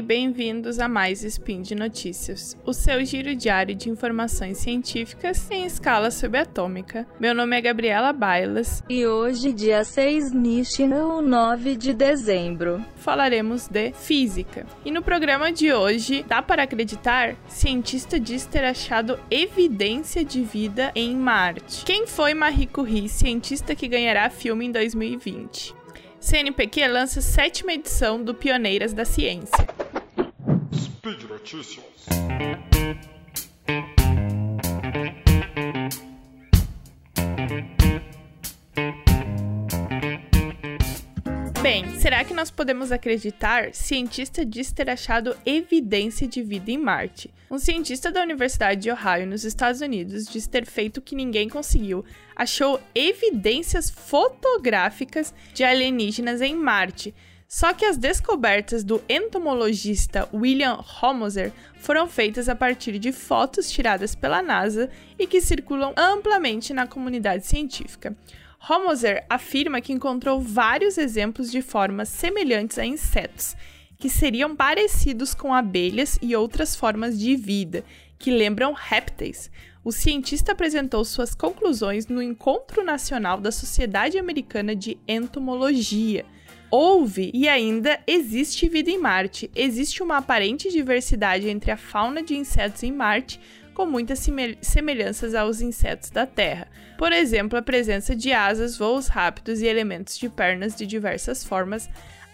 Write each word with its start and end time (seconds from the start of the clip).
e 0.00 0.02
bem-vindos 0.02 0.78
a 0.78 0.88
mais 0.88 1.22
Spin 1.22 1.60
de 1.60 1.74
Notícias, 1.74 2.56
o 2.64 2.72
seu 2.72 3.04
giro 3.04 3.36
diário 3.36 3.74
de 3.74 3.90
informações 3.90 4.56
científicas 4.56 5.50
em 5.50 5.66
escala 5.66 6.10
subatômica. 6.10 7.06
Meu 7.20 7.34
nome 7.34 7.54
é 7.54 7.60
Gabriela 7.60 8.10
Bailas 8.10 8.82
e 8.88 9.06
hoje, 9.06 9.52
dia 9.52 9.84
6 9.84 10.32
Nishino, 10.32 11.20
9 11.20 11.76
de 11.76 11.92
dezembro, 11.92 12.82
falaremos 12.96 13.68
de 13.68 13.92
física. 13.92 14.66
E 14.86 14.90
no 14.90 15.02
programa 15.02 15.52
de 15.52 15.70
hoje, 15.70 16.24
dá 16.26 16.40
para 16.40 16.62
acreditar? 16.62 17.36
Cientista 17.46 18.18
diz 18.18 18.46
ter 18.46 18.64
achado 18.64 19.20
evidência 19.30 20.24
de 20.24 20.42
vida 20.42 20.90
em 20.94 21.14
Marte. 21.14 21.84
Quem 21.84 22.06
foi 22.06 22.32
Marie 22.32 22.66
Curie, 22.66 23.06
cientista 23.06 23.74
que 23.74 23.86
ganhará 23.86 24.30
filme 24.30 24.64
em 24.64 24.72
2020? 24.72 25.74
CNPq 26.18 26.86
lança 26.86 27.20
sétima 27.20 27.74
edição 27.74 28.22
do 28.22 28.34
Pioneiras 28.34 28.94
da 28.94 29.04
Ciência. 29.04 29.79
Notícias. 31.40 31.84
Bem, 41.62 41.98
será 41.98 42.24
que 42.24 42.34
nós 42.34 42.50
podemos 42.50 42.92
acreditar? 42.92 43.72
Cientista 43.74 44.44
diz 44.44 44.70
ter 44.70 44.90
achado 44.90 45.34
evidência 45.46 46.28
de 46.28 46.42
vida 46.42 46.70
em 46.70 46.78
Marte. 46.78 47.32
Um 47.50 47.58
cientista 47.58 48.12
da 48.12 48.22
Universidade 48.22 48.82
de 48.82 48.90
Ohio, 48.90 49.26
nos 49.26 49.42
Estados 49.42 49.80
Unidos, 49.80 50.26
diz 50.26 50.46
ter 50.46 50.66
feito 50.66 50.98
o 50.98 51.02
que 51.02 51.16
ninguém 51.16 51.48
conseguiu. 51.48 52.04
Achou 52.36 52.78
evidências 52.94 53.88
fotográficas 53.88 55.34
de 55.54 55.64
alienígenas 55.64 56.42
em 56.42 56.54
Marte. 56.54 57.14
Só 57.52 57.74
que 57.74 57.84
as 57.84 57.96
descobertas 57.96 58.84
do 58.84 59.02
entomologista 59.08 60.28
William 60.32 60.78
Homoser 61.02 61.52
foram 61.80 62.06
feitas 62.06 62.48
a 62.48 62.54
partir 62.54 62.96
de 62.96 63.10
fotos 63.10 63.68
tiradas 63.68 64.14
pela 64.14 64.40
NASA 64.40 64.88
e 65.18 65.26
que 65.26 65.40
circulam 65.40 65.92
amplamente 65.96 66.72
na 66.72 66.86
comunidade 66.86 67.44
científica. 67.44 68.16
Homoser 68.68 69.26
afirma 69.28 69.80
que 69.80 69.92
encontrou 69.92 70.40
vários 70.40 70.96
exemplos 70.96 71.50
de 71.50 71.60
formas 71.60 72.08
semelhantes 72.08 72.78
a 72.78 72.86
insetos, 72.86 73.56
que 73.98 74.08
seriam 74.08 74.54
parecidos 74.54 75.34
com 75.34 75.52
abelhas 75.52 76.20
e 76.22 76.36
outras 76.36 76.76
formas 76.76 77.18
de 77.18 77.34
vida, 77.34 77.82
que 78.16 78.30
lembram 78.30 78.72
répteis. 78.72 79.50
O 79.82 79.90
cientista 79.90 80.52
apresentou 80.52 81.04
suas 81.04 81.34
conclusões 81.34 82.06
no 82.06 82.22
Encontro 82.22 82.84
Nacional 82.84 83.40
da 83.40 83.50
Sociedade 83.50 84.18
Americana 84.18 84.76
de 84.76 84.96
Entomologia. 85.08 86.24
Houve 86.70 87.32
e 87.34 87.48
ainda 87.48 87.98
existe 88.06 88.68
vida 88.68 88.90
em 88.90 88.98
Marte. 88.98 89.50
Existe 89.56 90.02
uma 90.02 90.18
aparente 90.18 90.70
diversidade 90.70 91.48
entre 91.48 91.72
a 91.72 91.76
fauna 91.76 92.22
de 92.22 92.36
insetos 92.36 92.84
em 92.84 92.92
Marte, 92.92 93.40
com 93.74 93.86
muitas 93.86 94.24
semelhanças 94.60 95.34
aos 95.34 95.60
insetos 95.60 96.10
da 96.10 96.26
Terra. 96.26 96.68
Por 96.96 97.12
exemplo, 97.12 97.58
a 97.58 97.62
presença 97.62 98.14
de 98.14 98.32
asas, 98.32 98.76
voos 98.76 99.08
rápidos 99.08 99.60
e 99.60 99.66
elementos 99.66 100.16
de 100.16 100.28
pernas 100.28 100.76
de 100.76 100.86
diversas 100.86 101.42
formas, 101.42 101.88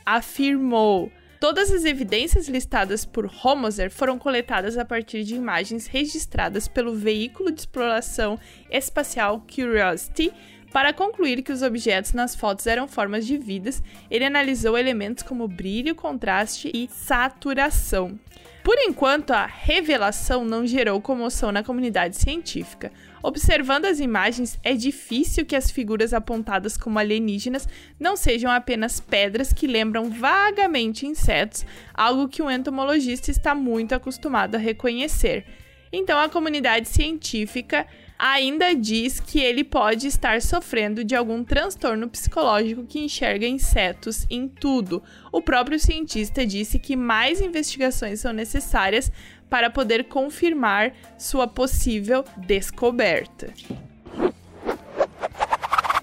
afirmou. 0.04 1.10
Todas 1.38 1.70
as 1.70 1.84
evidências 1.84 2.48
listadas 2.48 3.04
por 3.04 3.30
Homoser 3.42 3.90
foram 3.90 4.18
coletadas 4.18 4.76
a 4.76 4.84
partir 4.84 5.22
de 5.22 5.34
imagens 5.34 5.86
registradas 5.86 6.66
pelo 6.66 6.94
veículo 6.94 7.52
de 7.52 7.60
exploração 7.60 8.38
espacial 8.70 9.44
Curiosity. 9.48 10.32
Para 10.76 10.92
concluir 10.92 11.40
que 11.40 11.52
os 11.52 11.62
objetos 11.62 12.12
nas 12.12 12.36
fotos 12.36 12.66
eram 12.66 12.86
formas 12.86 13.26
de 13.26 13.38
vidas, 13.38 13.82
ele 14.10 14.26
analisou 14.26 14.76
elementos 14.76 15.22
como 15.22 15.48
brilho, 15.48 15.94
contraste 15.94 16.70
e 16.74 16.86
saturação. 16.92 18.20
Por 18.62 18.76
enquanto, 18.80 19.30
a 19.30 19.46
revelação 19.46 20.44
não 20.44 20.66
gerou 20.66 21.00
comoção 21.00 21.50
na 21.50 21.64
comunidade 21.64 22.18
científica. 22.18 22.92
Observando 23.22 23.86
as 23.86 24.00
imagens, 24.00 24.58
é 24.62 24.74
difícil 24.74 25.46
que 25.46 25.56
as 25.56 25.70
figuras 25.70 26.12
apontadas 26.12 26.76
como 26.76 26.98
alienígenas 26.98 27.66
não 27.98 28.14
sejam 28.14 28.50
apenas 28.50 29.00
pedras 29.00 29.54
que 29.54 29.66
lembram 29.66 30.10
vagamente 30.10 31.06
insetos, 31.06 31.64
algo 31.94 32.28
que 32.28 32.42
o 32.42 32.50
entomologista 32.50 33.30
está 33.30 33.54
muito 33.54 33.94
acostumado 33.94 34.56
a 34.56 34.58
reconhecer. 34.58 35.46
Então, 35.90 36.18
a 36.18 36.28
comunidade 36.28 36.86
científica 36.86 37.86
ainda 38.18 38.74
diz 38.74 39.20
que 39.20 39.40
ele 39.40 39.62
pode 39.62 40.06
estar 40.06 40.40
sofrendo 40.40 41.04
de 41.04 41.14
algum 41.14 41.44
transtorno 41.44 42.08
psicológico 42.08 42.84
que 42.84 42.98
enxerga 42.98 43.46
insetos 43.46 44.26
em 44.30 44.48
tudo. 44.48 45.02
O 45.30 45.42
próprio 45.42 45.78
cientista 45.78 46.46
disse 46.46 46.78
que 46.78 46.96
mais 46.96 47.40
investigações 47.40 48.20
são 48.20 48.32
necessárias 48.32 49.10
para 49.48 49.70
poder 49.70 50.04
confirmar 50.04 50.92
sua 51.18 51.46
possível 51.46 52.24
descoberta. 52.36 53.52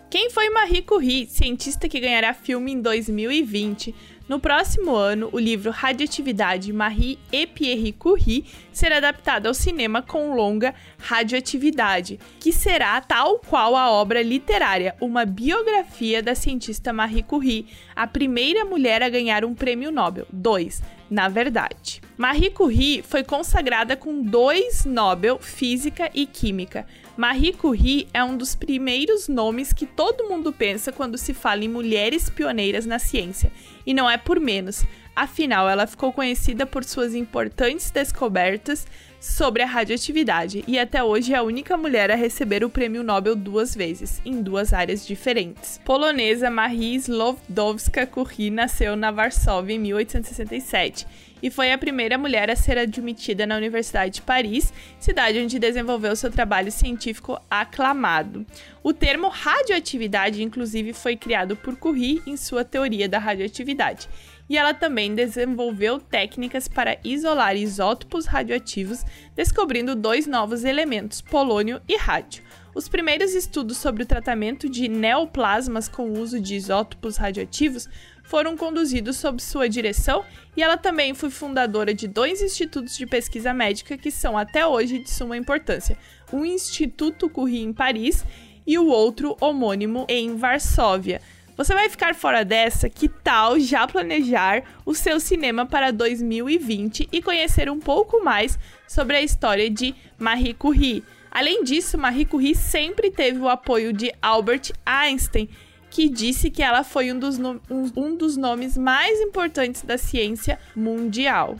Quem 0.09 0.29
foi 0.29 0.47
Marie 0.51 0.83
Curie, 0.83 1.25
cientista 1.25 1.89
que 1.89 1.99
ganhará 1.99 2.35
filme 2.35 2.71
em 2.71 2.79
2020? 2.79 3.95
No 4.27 4.39
próximo 4.39 4.95
ano, 4.95 5.27
o 5.33 5.37
livro 5.37 5.69
Radioatividade 5.69 6.71
Marie 6.71 7.19
et 7.29 7.45
Pierre 7.45 7.91
Curie 7.91 8.45
será 8.71 8.97
adaptado 8.97 9.47
ao 9.47 9.53
cinema 9.53 10.01
com 10.01 10.33
longa 10.33 10.73
Radioatividade, 10.97 12.17
que 12.39 12.53
será 12.53 13.01
tal 13.01 13.39
qual 13.39 13.75
a 13.75 13.91
obra 13.91 14.21
literária, 14.21 14.95
uma 15.01 15.25
biografia 15.25 16.23
da 16.23 16.33
cientista 16.35 16.93
Marie 16.93 17.21
Curie, 17.21 17.67
a 17.93 18.07
primeira 18.07 18.63
mulher 18.63 19.03
a 19.03 19.09
ganhar 19.09 19.43
um 19.43 19.53
prêmio 19.53 19.91
Nobel. 19.91 20.25
Dois, 20.31 20.81
na 21.13 21.29
verdade. 21.29 22.01
Marie 22.17 22.49
Curie 22.49 23.03
foi 23.03 23.23
consagrada 23.23 23.95
com 23.95 24.23
dois 24.23 24.83
Nobel 24.83 25.37
Física 25.37 26.09
e 26.11 26.25
Química. 26.25 26.87
Marie 27.15 27.53
Curie 27.53 28.07
é 28.11 28.23
um 28.23 28.35
dos 28.35 28.55
primeiros 28.55 29.27
nomes 29.27 29.71
que 29.71 29.85
todo 29.85 30.27
mundo 30.27 30.51
pensa 30.51 30.91
quando 30.91 31.15
se 31.15 31.31
fala 31.31 31.63
em 31.63 31.69
mulheres 31.69 32.31
pioneiras 32.31 32.87
na 32.87 32.97
ciência, 32.97 33.51
e 33.85 33.93
não 33.93 34.09
é 34.09 34.17
por 34.17 34.39
menos. 34.39 34.83
Afinal, 35.15 35.69
ela 35.69 35.85
ficou 35.85 36.11
conhecida 36.11 36.65
por 36.65 36.83
suas 36.83 37.13
importantes 37.13 37.91
descobertas 37.91 38.87
sobre 39.23 39.63
a 39.63 39.65
radioatividade 39.65 40.65
e 40.67 40.77
até 40.77 41.01
hoje 41.01 41.33
é 41.33 41.37
a 41.37 41.43
única 41.43 41.77
mulher 41.77 42.11
a 42.11 42.15
receber 42.15 42.61
o 42.61 42.69
prêmio 42.69 43.01
Nobel 43.01 43.37
duas 43.37 43.73
vezes, 43.73 44.21
em 44.25 44.41
duas 44.41 44.73
áreas 44.73 45.07
diferentes. 45.07 45.79
Polonesa 45.85 46.49
Marie 46.49 46.97
Slowdowska-Curie 46.97 48.51
nasceu 48.51 48.97
na 48.97 49.11
Varsóvia 49.11 49.75
em 49.75 49.79
1867 49.79 51.07
e 51.41 51.49
foi 51.49 51.71
a 51.71 51.77
primeira 51.77 52.17
mulher 52.17 52.49
a 52.49 52.55
ser 52.55 52.77
admitida 52.77 53.45
na 53.45 53.55
Universidade 53.55 54.15
de 54.15 54.21
Paris, 54.21 54.73
cidade 54.99 55.39
onde 55.39 55.57
desenvolveu 55.57 56.15
seu 56.17 56.29
trabalho 56.29 56.71
científico 56.71 57.39
aclamado. 57.49 58.45
O 58.81 58.93
termo 58.93 59.29
radioatividade, 59.29 60.43
inclusive, 60.43 60.91
foi 60.91 61.15
criado 61.15 61.55
por 61.55 61.77
Curie 61.77 62.21
em 62.27 62.35
sua 62.35 62.65
teoria 62.65 63.07
da 63.07 63.19
radioatividade. 63.19 64.09
E 64.49 64.57
ela 64.57 64.73
também 64.73 65.15
desenvolveu 65.15 65.99
técnicas 65.99 66.67
para 66.67 66.97
isolar 67.03 67.55
isótopos 67.55 68.25
radioativos, 68.25 69.03
descobrindo 69.35 69.95
dois 69.95 70.27
novos 70.27 70.63
elementos, 70.63 71.21
polônio 71.21 71.81
e 71.87 71.95
rádio. 71.97 72.43
Os 72.75 72.89
primeiros 72.89 73.35
estudos 73.35 73.77
sobre 73.77 74.01
o 74.01 74.05
tratamento 74.05 74.67
de 74.67 74.87
neoplasmas 74.87 75.87
com 75.87 76.09
o 76.09 76.19
uso 76.19 76.39
de 76.39 76.55
isótopos 76.55 77.17
radioativos 77.17 77.87
foram 78.23 78.57
conduzidos 78.57 79.17
sob 79.17 79.41
sua 79.41 79.69
direção 79.69 80.25
e 80.57 80.63
ela 80.63 80.75
também 80.75 81.13
foi 81.13 81.29
fundadora 81.29 81.93
de 81.93 82.07
dois 82.07 82.41
institutos 82.41 82.97
de 82.97 83.05
pesquisa 83.05 83.53
médica 83.53 83.97
que 83.97 84.09
são 84.09 84.35
até 84.35 84.65
hoje 84.65 84.99
de 84.99 85.11
suma 85.11 85.37
importância: 85.37 85.97
o 86.31 86.43
Instituto 86.43 87.29
Curie 87.29 87.61
em 87.61 87.71
Paris 87.71 88.25
e 88.65 88.77
o 88.79 88.87
outro 88.87 89.37
homônimo 89.39 90.05
em 90.09 90.35
Varsóvia. 90.35 91.21
Você 91.55 91.73
vai 91.73 91.87
ficar 91.87 92.15
fora 92.15 92.43
dessa? 92.43 92.89
Que 92.89 93.07
tal 93.07 93.59
já 93.59 93.87
planejar 93.87 94.63
o 94.85 94.95
seu 94.95 95.19
cinema 95.19 95.65
para 95.65 95.91
2020 95.91 97.09
e 97.11 97.21
conhecer 97.21 97.69
um 97.69 97.79
pouco 97.79 98.23
mais 98.23 98.57
sobre 98.87 99.17
a 99.17 99.21
história 99.21 99.69
de 99.69 99.93
Marie 100.17 100.53
Curie? 100.53 101.03
Além 101.29 101.63
disso, 101.63 101.97
Marie 101.97 102.25
Curie 102.25 102.55
sempre 102.55 103.11
teve 103.11 103.39
o 103.39 103.49
apoio 103.49 103.93
de 103.93 104.13
Albert 104.21 104.71
Einstein 104.85 105.47
que 105.93 106.09
disse 106.09 106.49
que 106.49 106.63
ela 106.63 106.83
foi 106.83 107.11
um 107.11 107.19
dos, 107.19 107.37
um, 107.37 107.59
um 107.69 108.15
dos 108.15 108.35
nomes 108.35 108.75
mais 108.75 109.21
importantes 109.21 109.83
da 109.83 109.95
ciência 109.95 110.59
mundial. 110.75 111.59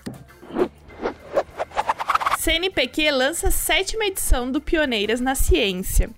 CNPq 2.40 3.12
lança 3.12 3.50
a 3.50 3.52
sétima 3.52 4.06
edição 4.06 4.52
do 4.52 4.60
Pioneiras 4.60 5.22
na 5.22 5.36
Ciência. 5.36 6.10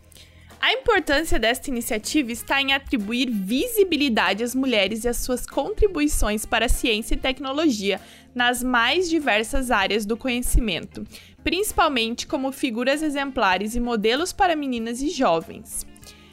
A 0.61 0.73
importância 0.73 1.37
desta 1.37 1.69
iniciativa 1.69 2.31
está 2.31 2.61
em 2.61 2.73
atribuir 2.73 3.29
visibilidade 3.29 4.43
às 4.43 4.55
mulheres 4.55 5.03
e 5.03 5.07
às 5.07 5.17
suas 5.17 5.45
contribuições 5.45 6.45
para 6.45 6.65
a 6.65 6.69
ciência 6.69 7.13
e 7.13 7.17
tecnologia 7.17 8.01
nas 8.33 8.63
mais 8.63 9.09
diversas 9.09 9.71
áreas 9.71 10.05
do 10.05 10.17
conhecimento, 10.17 11.05
principalmente 11.43 12.25
como 12.25 12.51
figuras 12.51 13.01
exemplares 13.01 13.75
e 13.75 13.79
modelos 13.79 14.33
para 14.33 14.55
meninas 14.55 15.01
e 15.01 15.09
jovens. 15.09 15.85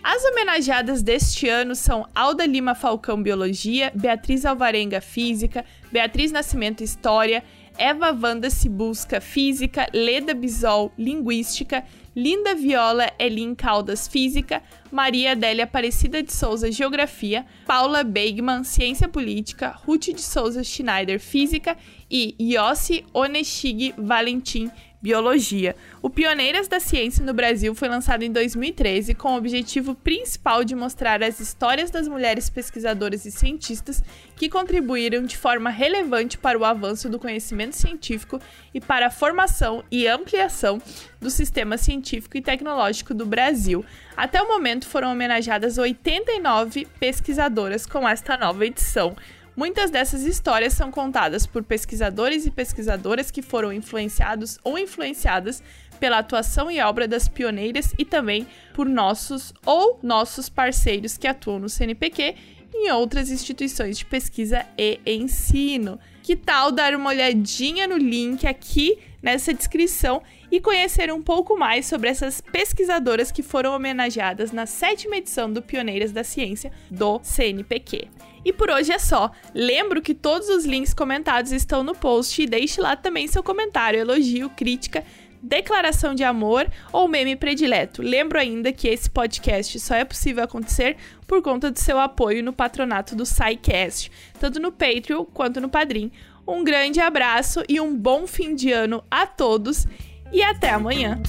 As 0.03 0.25
homenageadas 0.25 1.01
deste 1.01 1.49
ano 1.49 1.77
são 1.77 2.09
Alda 2.13 2.45
Lima 2.45 2.75
Falcão 2.75 3.23
Biologia, 3.23 3.93
Beatriz 3.95 4.45
Alvarenga 4.45 5.01
Física, 5.01 5.65
Beatriz 5.93 6.33
Nascimento 6.33 6.83
História, 6.83 7.45
Eva 7.79 8.11
Wanda 8.11 8.51
Cibusca 8.51 9.21
Física, 9.21 9.87
Leda 9.95 10.35
Bisol 10.35 10.93
Linguística, 10.99 11.85
Linda 12.15 12.55
Viola 12.55 13.11
Elin 13.19 13.55
Caldas 13.55 14.07
Física, 14.07 14.63
Maria 14.91 15.33
Adélia 15.33 15.65
Aparecida 15.65 16.23
de 16.23 16.33
Souza 16.33 16.71
Geografia, 16.71 17.47
Paula 17.67 18.05
Beigman 18.05 18.65
Ciência 18.65 19.09
Política, 19.09 19.71
Ruth 19.87 20.15
de 20.15 20.21
Souza 20.21 20.63
Schneider 20.63 21.19
Física 21.19 21.77
e 22.11 22.37
Yossi 22.39 23.05
Oneshig 23.15 23.95
Valentim 23.97 24.71
Biologia. 25.03 25.75
O 26.01 26.09
Pioneiras 26.09 26.69
da 26.69 26.79
Ciência 26.79 27.27
no 27.27 27.35
Brasil 27.35 27.75
foi 27.75 27.89
lançado 27.89 28.23
em 28.23 28.31
2013 28.31 29.15
com 29.15 29.33
o 29.33 29.37
objetivo 29.37 29.97
principal 29.97 30.63
de 30.63 30.77
mostrar 30.77 31.25
as 31.25 31.41
histórias 31.41 31.91
das 31.91 32.07
mulheres 32.07 32.49
pesquisadoras 32.49 33.25
e 33.25 33.33
cientistas 33.33 34.01
que 34.37 34.49
contribuíram 34.49 35.25
de 35.25 35.37
forma 35.37 35.71
relevante 35.71 36.39
para 36.39 36.57
o 36.57 36.65
avanço 36.65 37.09
do 37.09 37.19
conhecimento 37.19 37.75
científico 37.75 38.41
e 38.73 38.81
para 38.81 39.09
a 39.09 39.11
formação 39.11 39.83
e 39.91 40.07
ampliação 40.07 40.81
do 41.21 41.31
sistema 41.31 41.77
científico 41.77 42.37
e 42.37 42.43
tecnológico 42.43 43.13
do 43.13 43.27
Brasil. 43.27 43.85
Até 44.17 44.41
o 44.41 44.47
momento 44.47 44.87
foram 44.87 45.11
homenageadas 45.11 45.79
89 45.79 46.87
pesquisadoras 47.01 47.87
com 47.87 48.09
esta 48.09 48.37
nova 48.37 48.65
edição. 48.65 49.17
Muitas 49.55 49.91
dessas 49.91 50.23
histórias 50.23 50.73
são 50.73 50.91
contadas 50.91 51.47
por 51.47 51.63
pesquisadores 51.63 52.47
e 52.47 52.51
pesquisadoras 52.51 53.31
que 53.31 53.43
foram 53.43 53.73
influenciados 53.73 54.59
ou 54.65 54.79
influenciadas 54.79 55.63
pela 56.01 56.19
atuação 56.19 56.71
e 56.71 56.81
obra 56.81 57.07
das 57.07 57.29
pioneiras 57.29 57.95
e 57.99 58.05
também 58.05 58.47
por 58.75 58.89
nossos 58.89 59.53
ou 59.65 60.01
nossos 60.03 60.49
parceiros 60.49 61.19
que 61.19 61.29
atuam 61.29 61.59
no 61.59 61.69
CNPq 61.69 62.35
e 62.75 62.89
em 62.89 62.91
outras 62.91 63.31
instituições 63.31 63.99
de 63.99 64.07
pesquisa 64.07 64.65
e 64.77 64.99
ensino. 65.07 66.01
Que 66.23 66.35
tal 66.35 66.73
dar 66.73 66.95
uma 66.95 67.11
olhadinha 67.11 67.87
no 67.87 67.99
link 67.99 68.47
aqui 68.47 68.99
nessa 69.23 69.55
descrição 69.55 70.23
e 70.51 70.61
conhecer 70.61 71.13
um 71.13 71.23
pouco 71.23 71.57
mais 71.57 71.87
sobre 71.87 72.09
essas 72.09 72.41
pesquisadoras 72.41 73.31
que 73.31 73.43
foram 73.43 73.75
homenageadas 73.75 74.53
na 74.53 74.67
sétima 74.67 75.17
edição 75.17 75.51
do 75.51 75.63
Pioneiras 75.63 76.13
da 76.13 76.25
Ciência 76.25 76.73
do 76.91 77.21
CNPq. 77.23 78.09
E 78.45 78.53
por 78.53 78.71
hoje 78.71 78.93
é 78.93 78.99
só. 78.99 79.31
Lembro 79.55 80.03
que 80.03 80.15
todos 80.15 80.49
os 80.49 80.65
links 80.65 80.93
comentados 80.93 81.53
estão 81.53 81.85
no 81.85 81.95
post 81.95 82.43
e 82.43 82.47
deixe 82.47 82.81
lá 82.81 82.97
também 82.97 83.29
seu 83.29 83.43
comentário, 83.43 84.01
elogio, 84.01 84.51
crítica, 84.51 85.05
declaração 85.43 86.15
de 86.15 86.23
amor 86.23 86.71
ou 86.93 87.09
meme 87.09 87.35
predileto. 87.35 88.01
Lembro 88.01 88.39
ainda 88.39 88.73
que 88.73 88.89
esse 88.89 89.11
podcast 89.11 89.79
só 89.81 89.95
é 89.95 90.05
possível 90.05 90.45
acontecer 90.45 90.97
por 91.27 91.43
conta 91.43 91.71
do 91.71 91.79
seu 91.79 91.99
apoio 91.99 92.45
no 92.45 92.53
patronato 92.53 93.17
do 93.17 93.27
SciCast, 93.27 94.11
tanto 94.39 94.61
no 94.61 94.71
Patreon 94.71 95.25
quanto 95.25 95.61
no 95.61 95.69
Padrim. 95.69 96.13
Um 96.47 96.65
grande 96.65 97.01
abraço 97.01 97.63
e 97.69 97.81
um 97.81 97.97
bom 97.97 98.27
fim 98.27 98.55
de 98.55 98.73
ano 98.73 99.03
a 99.11 99.27
todos 99.27 99.87
e 100.33 100.43
até 100.43 100.71
amanhã. 100.71 101.23